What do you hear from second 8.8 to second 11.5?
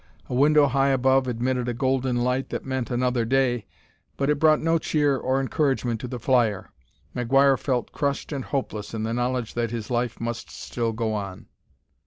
in the knowledge that his life must still go on.